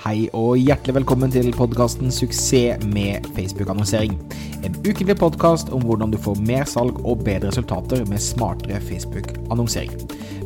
[0.00, 4.16] Hei og hjertelig velkommen til podkasten 'Suksess med Facebook-annonsering'.
[4.64, 9.92] En ukentlig podkast om hvordan du får mer salg og bedre resultater med smartere Facebook-annonsering.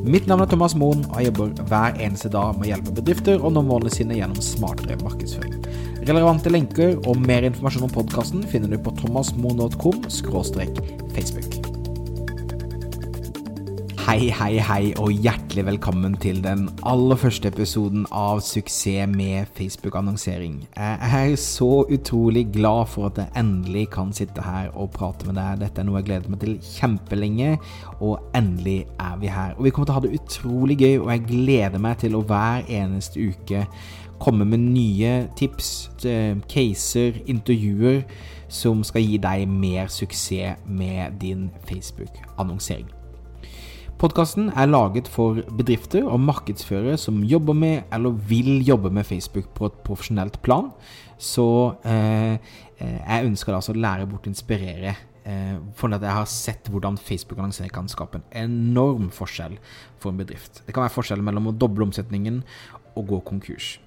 [0.04, 3.38] Mitt navn er Thomas Moen, og jeg jobber hver eneste dag med å hjelpe bedrifter
[3.38, 5.54] å nå målene sine gjennom smartere markedsføring.
[6.08, 10.02] Relevante lenker og mer informasjon om podkasten finner du på thomasmoen.com
[11.14, 11.53] facebook.
[14.14, 20.60] Hei, hei, hei, og hjertelig velkommen til den aller første episoden av Suksess med Facebook-annonsering.
[20.76, 25.34] Jeg er så utrolig glad for at jeg endelig kan sitte her og prate med
[25.40, 25.64] deg.
[25.64, 27.58] Dette er noe jeg gleder meg til kjempelenge,
[27.98, 29.58] og endelig er vi her.
[29.58, 32.24] Og vi kommer til å ha det utrolig gøy, og jeg gleder meg til å
[32.30, 33.66] hver eneste uke
[34.22, 38.04] komme med nye tips, eh, caser, intervjuer
[38.46, 42.86] som skal gi deg mer suksess med din Facebook-annonsering.
[43.94, 49.52] Podkasten er laget for bedrifter og markedsførere som jobber med eller vil jobbe med Facebook
[49.54, 50.72] på et profesjonelt plan.
[51.18, 51.46] Så
[51.86, 52.34] eh,
[52.80, 54.96] eh jeg ønsker altså å lære bort å inspirere.
[55.24, 59.56] Eh, for at jeg har sett hvordan Facebook-annonsering kan skape en enorm forskjell
[59.96, 60.64] for en bedrift.
[60.66, 62.42] Det kan være forskjellen mellom å doble omsetningen
[62.96, 63.78] og gå konkurs.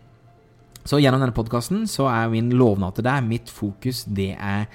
[0.88, 4.70] Så gjennom denne podkasten så er min lovnad til deg, mitt fokus, det er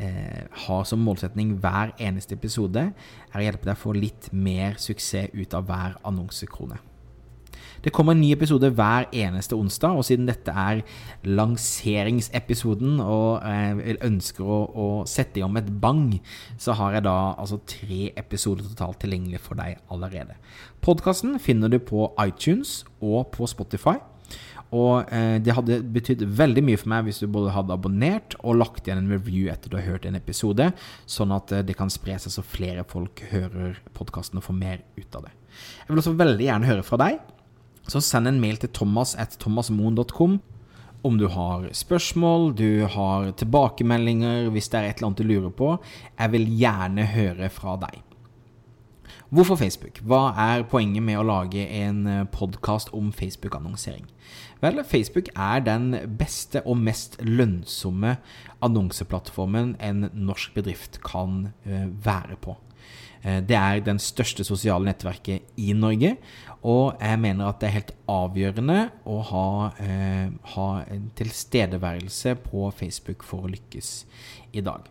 [0.00, 2.86] eh, har som målsetning hver eneste episode,
[3.28, 6.80] er å hjelpe deg å få litt mer suksess ut av hver annonsekrone.
[7.84, 10.80] Det kommer en ny episode hver eneste onsdag, og siden dette er
[11.28, 16.04] lanseringsepisoden og jeg eh, ønsker å, å sette i gang et bang,
[16.56, 20.40] så har jeg da altså tre episoder totalt tilgjengelig for deg allerede.
[20.80, 23.98] Podkasten finner du på iTunes og på Spotify.
[24.76, 28.58] Og eh, det hadde betydd veldig mye for meg hvis du både hadde abonnert og
[28.60, 30.70] lagt igjen en review etter du har hørt en episode,
[31.08, 34.84] sånn at eh, det kan spre seg så flere folk hører podkasten og får mer
[34.98, 35.34] ut av det.
[35.80, 37.18] Jeg vil også veldig gjerne høre fra deg,
[37.88, 40.38] så send en mail til thomas at thomasmoen.com
[41.06, 45.52] om du har spørsmål, du har tilbakemeldinger, hvis det er et eller annet du lurer
[45.54, 45.68] på.
[46.18, 48.00] Jeg vil gjerne høre fra deg.
[49.28, 49.98] Hvorfor Facebook?
[50.08, 54.06] Hva er poenget med å lage en eh, podkast om Facebook-annonsering?
[54.62, 58.14] Vel, Facebook er den beste og mest lønnsomme
[58.64, 62.56] annonseplattformen en norsk bedrift kan eh, være på.
[63.20, 66.16] Eh, det er den største sosiale nettverket i Norge,
[66.64, 69.46] og jeg mener at det er helt avgjørende å ha,
[70.56, 73.92] ha en tilstedeværelse på Facebook for å lykkes
[74.56, 74.88] i dag.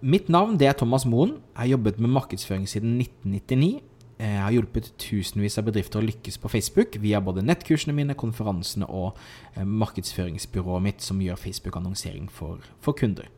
[0.00, 1.38] Mitt navn det er Thomas Moen.
[1.54, 3.80] Jeg har jobbet med markedsføring siden 1999.
[4.18, 8.16] Eh, jeg har hjulpet tusenvis av bedrifter å lykkes på Facebook via både nettkursene mine,
[8.18, 9.12] konferansene og
[9.54, 13.28] eh, markedsføringsbyrået mitt som gjør Facebook-annonsering for, for, kunder.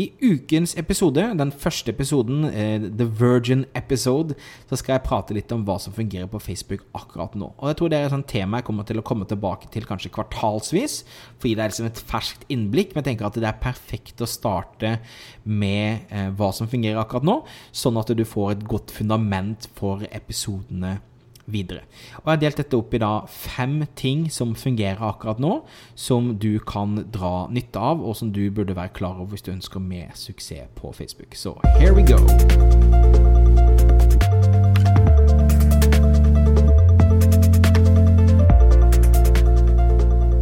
[0.00, 4.38] I ukens episode, den første episoden, eh, The Virgin Episode,
[4.70, 7.50] så skal jeg prate litt om hva som fungerer på Facebook akkurat nå.
[7.58, 9.84] Og jeg tror det er et sånt tema jeg kommer til å komme tilbake til
[9.88, 11.02] kanskje kvartalsvis,
[11.36, 12.94] fordi det er liksom et ferskt innblikk.
[12.94, 14.96] Men jeg tenker at det er perfekt å starte
[15.44, 17.38] med eh, hva som fungerer akkurat nå,
[17.76, 20.98] sånn at du får et godt fundament for episodene
[21.46, 21.84] videre.
[22.22, 25.58] Og Jeg har delt dette opp i da fem ting som fungerer akkurat nå,
[25.94, 29.52] som du kan dra nytte av, og som du burde være klar over hvis du
[29.52, 31.34] ønsker mer suksess på Facebook.
[31.34, 32.18] Så here we go!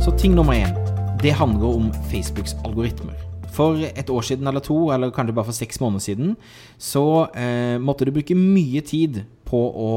[0.02, 0.74] Så ting nummer én,
[1.22, 3.14] det handler om Facebooks algoritmer.
[3.52, 6.36] For et år siden eller to, eller kanskje bare for seks måneder siden,
[6.78, 9.22] så eh, måtte du bruke mye tid
[9.52, 9.92] på å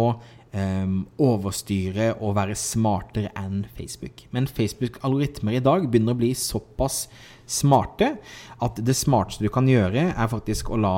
[0.55, 4.25] um, overstyre og være smartere enn Facebook.
[4.35, 7.05] Men Facebook-algoritmer i dag begynner å bli såpass
[7.47, 8.15] smarte
[8.63, 10.95] at det smarteste du kan gjøre, er faktisk å la,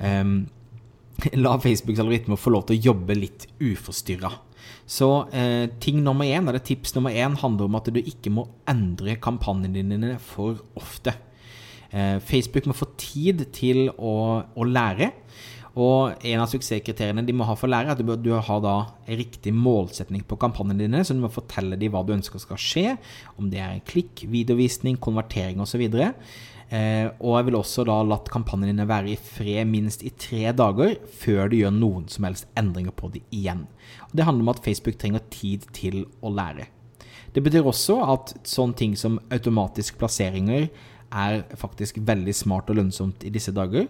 [0.00, 0.42] um,
[1.46, 4.32] la Facebooks algoritmer få lov til å jobbe litt uforstyrra.
[4.84, 8.46] Så eh, ting nummer én, eller tips nummer én handler om at du ikke må
[8.68, 11.14] endre kampanjene dine for ofte.
[11.88, 15.12] Eh, Facebook må få tid til å, å lære.
[15.74, 18.74] Og en av suksesskriteriene de må ha for lære, er at du, du har da
[19.08, 22.60] en riktig målsetning på kampanjene dine, så du må fortelle dem hva du ønsker skal
[22.60, 22.88] skje,
[23.40, 25.82] om det er klikk, videovisning, konvertering osv.
[26.74, 30.54] Eh, og jeg vil også da latt kampanjene dine være i fred minst i tre
[30.56, 33.66] dager før du gjør noen som helst endringer på dem igjen.
[34.08, 36.70] Og det handler om at Facebook trenger tid til å lære.
[37.34, 40.68] Det betyr også at sånne ting som automatisk plasseringer
[41.14, 43.86] er faktisk veldig smart og lønnsomt i disse dager.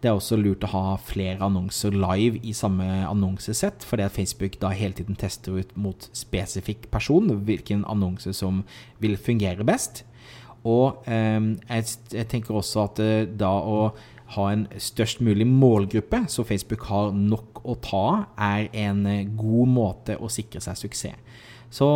[0.00, 4.58] Det er også lurt å ha flere annonser live i samme annonsesett, fordi at Facebook
[4.60, 8.62] da hele tiden tester ut mot spesifikk person hvilken annonse som
[9.02, 10.04] vil fungere best.
[10.66, 11.40] Og eh,
[11.70, 13.80] jeg, tenker også at eh, da å
[14.34, 19.04] ha en størst mulig målgruppe, så Facebook har nok å ta er en
[19.38, 21.22] god måte å sikre seg suksess.
[21.70, 21.88] Så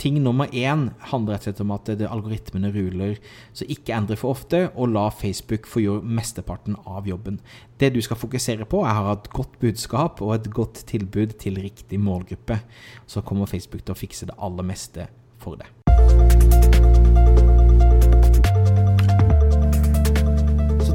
[0.00, 3.18] ting nummer én handler rett og slett om at det algoritmene ruler.
[3.52, 7.40] Så ikke endre for ofte, og la Facebook få gjøre mesteparten av jobben.
[7.78, 11.38] Det du skal fokusere på, er å ha et godt budskap og et godt tilbud
[11.42, 12.62] til riktig målgruppe.
[13.06, 15.68] Så kommer Facebook til å fikse det aller meste for det.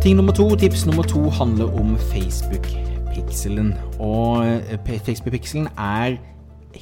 [0.04, 3.74] ting nummer to, tips nummer to handler om Facebook-pikselen.
[4.00, 6.18] Og eh, Facebook-pikselen er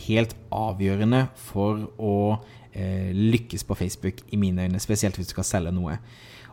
[0.08, 2.18] helt avgjørende for å
[2.74, 4.82] eh, lykkes på Facebook, i mine øyne.
[4.84, 5.98] Spesielt hvis du skal selge noe.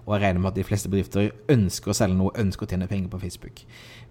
[0.08, 2.87] Og jeg regner med at de fleste bedrifter ønsker å selge noe, ønsker å tjene
[2.88, 3.61] penger på Facebook.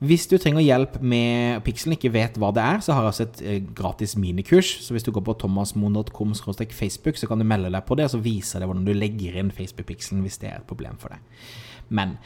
[0.06, 3.26] Hvis du trenger hjelp med pikselen, ikke vet hva det er, så har jeg også
[3.26, 4.76] et eh, gratis minikurs.
[4.86, 6.36] Så hvis du går på thomasmoen.com
[6.70, 9.40] Facebook, så kan du melde deg på det, og så viser det hvordan du legger
[9.42, 11.50] inn Facebook-pikselen hvis det er et problem for deg.
[11.90, 12.20] Men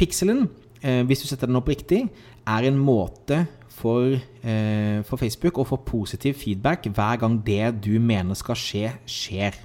[0.00, 0.46] pikselen,
[0.80, 2.06] eh, hvis du setter den opp riktig,
[2.48, 3.44] er en måte
[3.78, 8.92] for, eh, for, Facebook å få positiv feedback hver gang det du mener skal skje,
[9.06, 9.56] skjer.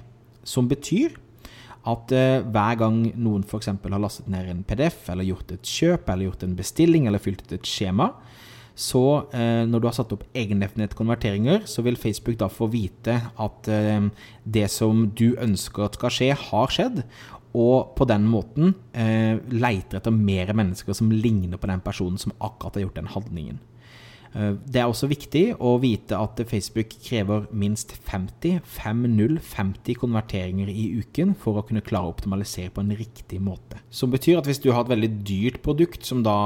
[0.44, 1.16] Som betyr
[1.84, 3.68] at eh, hver gang noen f.eks.
[3.68, 7.44] har lastet ned en PDF, eller gjort et kjøp, eller gjort en bestilling, eller fylt
[7.44, 8.12] ut et skjema,
[8.74, 13.20] så eh, når du har satt opp egendefinerte konverteringer, så vil Facebook da få vite
[13.38, 14.08] at eh,
[14.42, 17.04] det som du ønsker at skal skje, har skjedd,
[17.54, 22.34] og på den måten eh, leiter etter mer mennesker som ligner på den personen som
[22.42, 23.60] akkurat har gjort den handlingen.
[24.34, 30.70] Eh, det er også viktig å vite at Facebook krever minst 50, 5-0, 50 konverteringer
[30.70, 33.80] i uken for å kunne klare å optimalisere på en riktig måte.
[33.94, 36.36] Som betyr at hvis du har et veldig dyrt produkt som da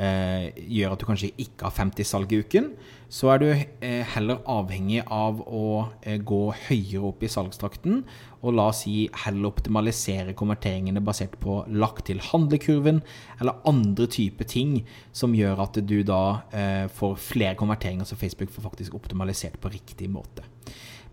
[0.00, 2.70] eh, gjør at du kanskje ikke har 50 salg i uken,
[3.14, 5.66] så er du eh, heller avhengig av å
[6.02, 8.00] eh, gå høyere opp i salgstrakten
[8.44, 13.00] og la oss si heller optimalisere konverteringene basert på lagt til handlekurven
[13.38, 14.80] eller andre typer ting
[15.16, 19.72] som gjør at du da eh, får flere konverteringer så Facebook får faktisk optimalisert på
[19.72, 20.44] riktig måte.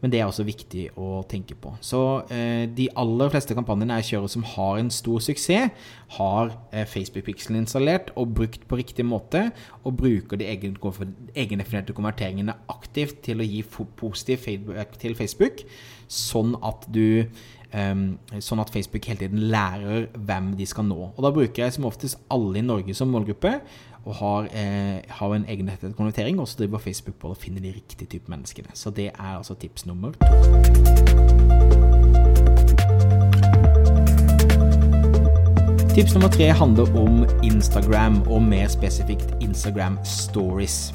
[0.02, 1.76] Men det er også viktig å tenke på.
[1.86, 2.02] Så
[2.34, 5.88] eh, de aller fleste kampanjene jeg kjører som har en stor suksess,
[6.18, 9.48] har eh, Facebook-pikselen installert og brukt på riktig måte,
[9.86, 10.76] og bruker de egen,
[11.36, 13.64] egendefinerte konverteringene aktivt til å gi
[14.02, 15.66] positiv feedback til Facebook,
[16.12, 17.28] sånn at du
[17.72, 21.06] Um, sånn at Facebook hele tiden lærer hvem de skal nå.
[21.14, 23.54] Og Da bruker jeg som oftest alle i Norge som målgruppe,
[24.06, 27.72] og har, eh, har en egen konvertering, og så driver Facebook på å finne de
[27.72, 28.74] riktige type menneskene.
[28.74, 30.26] Så det er altså tips nummer to.
[35.92, 40.94] Tips nummer tre handler om Instagram, og mer spesifikt Instagram Stories.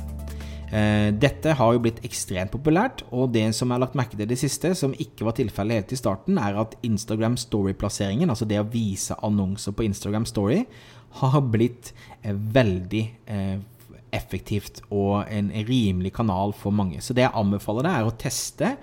[0.73, 4.39] Eh, dette har jo blitt ekstremt populært, og det som er lagt merke til det
[4.41, 8.67] siste, som ikke var tilfellet helt i starten, er at Instagram Story-plasseringen, altså det å
[8.73, 10.65] vise annonser på Instagram Story,
[11.21, 11.93] har blitt
[12.23, 13.59] eh, veldig eh,
[14.17, 17.01] effektivt og en rimelig kanal for mange.
[17.03, 18.75] Så det jeg anbefaler deg, er å teste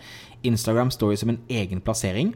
[0.43, 2.33] Instagram Story som en egen plassering.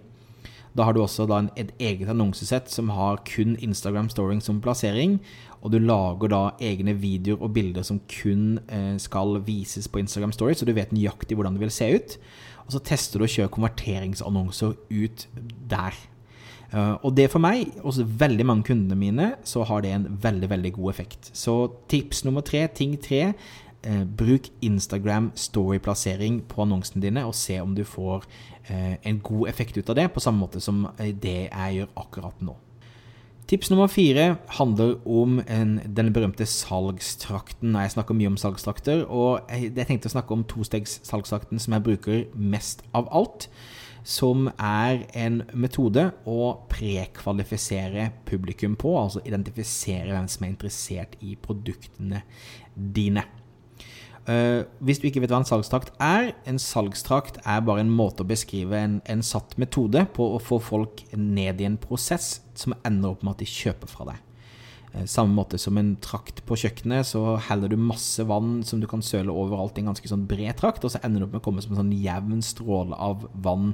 [0.78, 5.18] Da har du også en, et eget annonsesett som har kun Instagram Storing som plassering.
[5.66, 10.36] Og du lager da egne videoer og bilder som kun eh, skal vises på Instagram
[10.36, 12.20] Story, så du vet nøyaktig hvordan det vil se ut.
[12.68, 15.28] Og så tester du å kjøre konverteringsannonser ut
[15.72, 15.98] der.
[16.74, 20.50] Uh, og det for meg, og veldig mange kundene mine, så har det en veldig,
[20.52, 21.32] veldig god effekt.
[21.32, 21.56] Så
[21.88, 23.34] tips nummer tre, ting tre,
[23.84, 28.28] eh, bruk Instagram story-plassering på annonsene dine, og se om du får
[28.68, 32.44] eh, en god effekt ut av det, på samme måte som det jeg gjør akkurat
[32.44, 32.58] nå.
[33.48, 37.78] Tips nummer fire handler om en, den berømte salgstrakten.
[37.80, 41.78] Jeg snakker mye om salgstrakter, og jeg, jeg tenkte å snakke om tostegs salgstrakten som
[41.78, 43.48] jeg bruker mest av alt
[44.08, 51.36] som er en metode å prekvalifisere publikum på, altså identifisere hvem som er interessert i
[51.44, 52.24] produktene
[52.76, 53.26] dine.
[54.28, 58.26] Uh, hvis du ikke vet hva en salgstrakt er, en salgstrakt er bare en måte
[58.26, 62.76] å beskrive en, en, satt metode på å få folk ned i en prosess som
[62.88, 64.27] ender opp med at de kjøper fra deg.
[64.98, 68.88] Uh, samme måte som en trakt på kjøkkenet, så heller du masse vann som du
[68.90, 71.44] kan søle overalt i en ganske sånn bred trakt, og så ender det opp med
[71.44, 73.74] å komme som en sånn jevn stråle av vann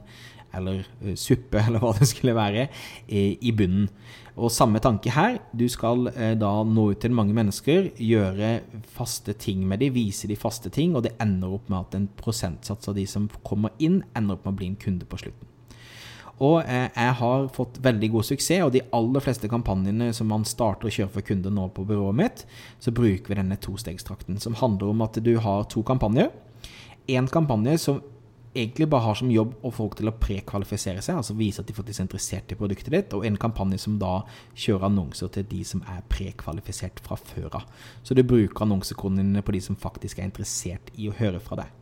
[0.53, 2.67] eller uh, suppe, eller hva det skulle være,
[3.09, 3.87] i bunnen.
[4.33, 5.37] Og samme tanke her.
[5.53, 8.55] Du skal uh, da nå ut til mange mennesker, gjøre
[8.95, 12.11] faste ting med dem, vise de faste ting, og det ender opp med at en
[12.19, 15.52] prosentsats av de som kommer inn, ender opp med å bli en kunde på slutten.
[16.43, 20.89] Og jeg har fått veldig god suksess, og de aller fleste kampanjene som man starter
[20.89, 22.45] å kjøre for kunder nå på byrået mitt,
[22.83, 26.33] så bruker vi denne tostegstrakten, som handler om at du har to kampanjer.
[27.13, 28.01] En kampanje som
[28.53, 31.69] egentlig bare har som jobb å få folk til å prekvalifisere seg, altså vise at
[31.69, 34.19] de faktisk er interessert i produktet ditt, og en kampanje som da
[34.53, 37.65] kjører annonser til de som er prekvalifisert fra før av.
[38.05, 41.79] Så du bruker annonsekronene på de som faktisk er interessert i å høre fra deg.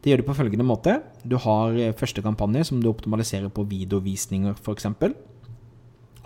[0.00, 0.96] Det gjør du på følgende måte.
[1.28, 4.88] Du har eh, første kampanje som du optimaliserer på videovisninger f.eks.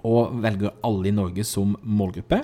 [0.05, 2.43] Og velger alle i Norge som målgruppe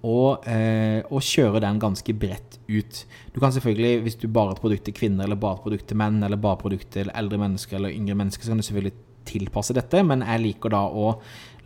[0.00, 3.02] og, eh, og kjøre den ganske bredt ut.
[3.34, 6.22] Du kan selvfølgelig, hvis du bare har produkt til kvinner, eller bare produkt til menn,
[6.24, 8.96] eller bare produkt til eldre mennesker eller yngre mennesker, så kan du selvfølgelig
[9.28, 11.12] tilpasse dette, men jeg liker da å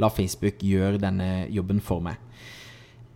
[0.02, 2.18] la Facebook gjøre denne jobben for meg.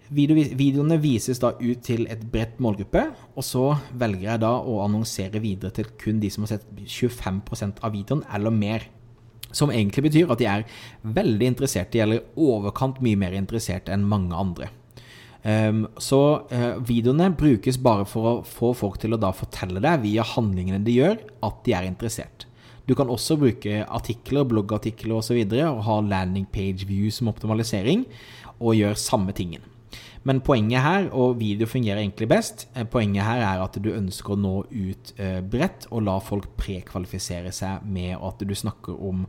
[0.09, 3.03] Video, videoene vises da ut til et bredt målgruppe,
[3.37, 3.65] og så
[4.01, 8.25] velger jeg da å annonsere videre til kun de som har sett 25% av videoen
[8.33, 8.87] eller mer.
[9.53, 10.67] Som egentlig betyr at de er
[11.05, 14.73] veldig interesserte, eller overkant mye mer interesserte enn mange andre.
[15.45, 20.03] Um, så uh, videoene brukes bare for å få folk til å da fortelle deg
[20.09, 22.49] via handlingene de gjør, at de er interessert.
[22.89, 25.21] Du kan også bruke artikler, bloggartikler osv.
[25.21, 28.09] Og, så videre, og ha landing page view som optimalisering,
[28.57, 29.75] og gjøre samme tingen.
[30.27, 34.35] Men poenget her, og video fungerer egentlig best, eh, poenget her er at du ønsker
[34.35, 39.27] å nå ut uh, bredt og la folk prekvalifisere seg med at du snakker om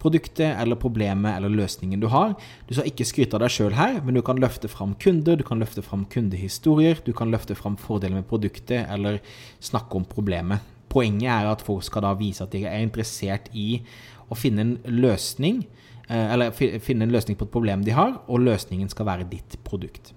[0.00, 2.34] produktet eller problemet eller løsningen du har.
[2.68, 5.44] Du skal ikke skryte av deg sjøl her, men du kan løfte fram kunder, du
[5.46, 9.20] kan løfte fram kundehistorier, du kan løfte fram fordeler med produktet eller
[9.60, 10.64] snakke om problemet.
[10.90, 13.82] Poenget er at folk skal da vise at de er interessert i
[14.30, 15.62] å finne en løsning,
[16.08, 19.58] eh, eller finne en løsning på et problem de har, og løsningen skal være ditt
[19.66, 20.14] produkt.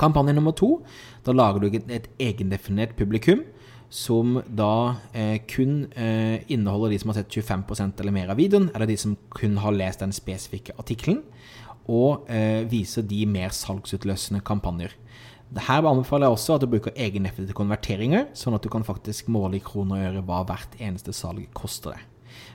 [0.00, 0.78] Kampanje nummer to,
[1.26, 3.42] da lager du et egendefinert publikum
[3.92, 8.70] som da eh, kun eh, inneholder de som har sett 25% eller mer av videoen,
[8.72, 11.20] eller de som kun har lest den spesifikke artikkelen,
[11.92, 14.94] og eh, viser de mer salgsutløsende kampanjer.
[15.60, 19.58] Her anbefaler jeg også at du bruker egendefinerte konverteringer, sånn at du kan faktisk måle
[19.58, 22.08] i kroner og øre hva hvert eneste salg koster deg.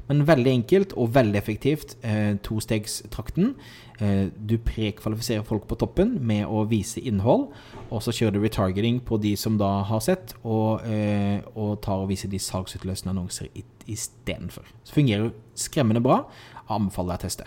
[0.07, 1.95] Men veldig enkelt og veldig effektivt.
[2.03, 3.55] Eh, tostegstrakten.
[3.99, 7.49] Eh, du prekvalifiserer folk på toppen med å vise innhold.
[7.89, 12.03] Og så kjører du retargeting på de som da har sett, og, eh, og tar
[12.03, 13.47] og viser de salgsutløsende annonser
[13.87, 14.63] istedenfor.
[14.83, 16.25] Så fungerer skremmende bra.
[16.69, 17.45] Anbefaler deg å teste.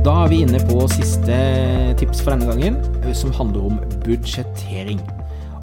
[0.00, 1.34] Da er vi inne på siste
[2.00, 2.78] tips for denne gangen,
[3.14, 5.00] som handler om budsjettering.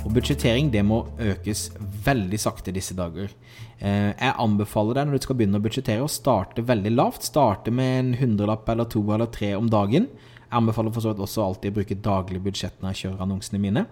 [0.07, 1.65] Og budsjettering det må økes
[2.05, 3.27] veldig sakte disse dager.
[3.83, 7.25] Eh, jeg anbefaler deg når du skal begynne å budsjettere, å starte veldig lavt.
[7.27, 10.07] Starte med en hundrelapp eller to eller tre om dagen.
[10.47, 13.59] Jeg anbefaler for så vidt også alltid å bruke daglig budsjett når jeg kjører annonsene
[13.65, 13.83] mine.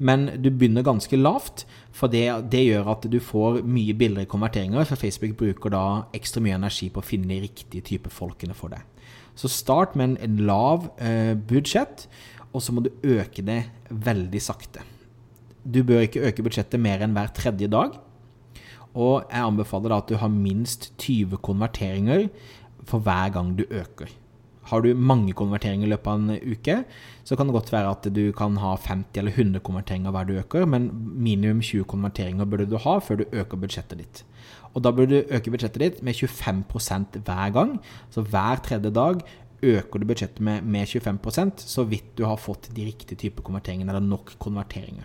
[0.00, 4.88] Men du begynner ganske lavt, for det, det, gjør at du får mye billigere konverteringer.
[4.88, 5.84] For Facebook bruker da
[6.16, 8.80] ekstra mye energi på å finne de riktige type folkene for deg.
[9.36, 12.08] Så start med en lav eh, budsjett,
[12.54, 13.60] og så må du øke det
[13.92, 14.88] veldig sakte.
[15.64, 17.96] Du bør ikke øke budsjettet mer enn hver tredje dag.
[18.94, 22.28] Og jeg anbefaler da at du har minst 20 konverteringer
[22.84, 24.12] for hver gang du øker.
[24.68, 26.76] Har du mange konverteringer i løpet av en uke,
[27.24, 30.38] så kan det godt være at du kan ha 50 eller 100 konverteringer hver du
[30.40, 30.88] øker, men
[31.20, 34.22] minimum 20 konverteringer burde du ha før du øker budsjettet ditt.
[34.72, 37.76] Og da burde du øke budsjettet ditt med 25% hver gang.
[38.10, 39.20] Så hver tredje dag
[39.62, 43.88] øker du budsjettet med, med 25% så vidt du har fått de riktige typer konverteringer,
[43.88, 45.04] eller nok konverteringer.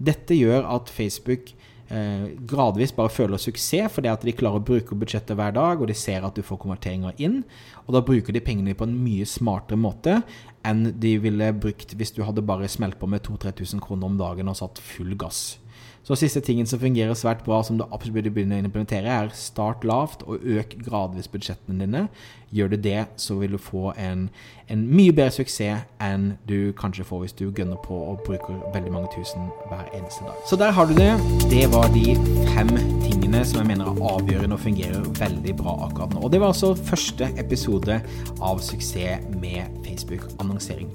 [0.00, 1.52] Dette gjør at Facebook
[1.92, 5.90] eh, gradvis bare føler suksess fordi at de klarer å bruke budsjettet hver dag, og
[5.90, 7.42] de ser at du får konverteringer inn.
[7.86, 10.20] Og da bruker de pengene på en mye smartere måte
[10.66, 14.50] enn de ville brukt hvis du hadde bare smelt på med 2000-3000 kroner om dagen
[14.52, 15.58] og satt full gass.
[16.02, 19.34] Så siste tingen som fungerer svært bra, som du absolutt burde begynne å implementere, er
[19.36, 22.06] start lavt og øk gradvis budsjettene dine.
[22.50, 24.24] Gjør du det, så vil du få en,
[24.72, 28.94] en mye bedre suksess enn du kanskje får hvis du gønner på og bruker veldig
[28.96, 30.40] mange tusen hver eneste dag.
[30.50, 31.12] Så der har du det.
[31.52, 32.16] Det var de
[32.56, 32.72] fem
[33.04, 36.24] tingene som jeg mener er avgjørende og fungerer veldig bra akkurat nå.
[36.24, 38.00] Og det var altså første episode
[38.40, 40.90] av Suksess med Facebook-annonsering.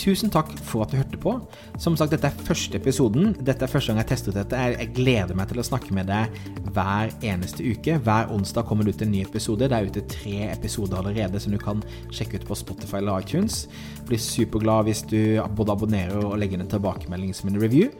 [0.00, 1.36] Tusen takk for at du hørte på.
[1.80, 3.32] Som sagt, dette er første episoden.
[3.46, 4.78] Dette er første gang jeg testet dette.
[4.78, 6.36] Jeg gleder meg til å snakke med deg
[6.76, 7.98] hver eneste uke.
[8.06, 9.68] Hver onsdag kommer det ut en ny episode.
[9.68, 11.82] Det er ute tre episoder allerede som du kan
[12.14, 13.64] sjekke ut på Spotify eller iTunes.
[14.06, 15.20] Blir superglad hvis du
[15.56, 17.92] både abonnerer og legger inn en tilbakemelding som en review.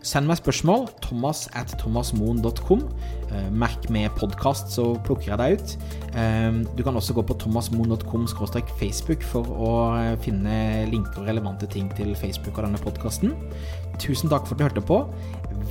[0.00, 0.86] Send meg spørsmål.
[1.04, 2.86] Thomas at thomasmoen.com.
[3.30, 5.74] Eh, merk med podkast, så plukker jeg deg ut.
[6.16, 8.24] Eh, du kan også gå på thomasmoen.com
[8.80, 13.36] Facebook for å eh, finne linker og relevante ting til Facebook og denne podkasten.
[14.00, 15.02] Tusen takk for at du hørte på.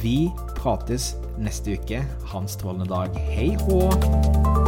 [0.04, 2.04] Vi prates neste uke.
[2.32, 3.22] Ha en strålende dag.
[3.34, 4.59] Hei hå!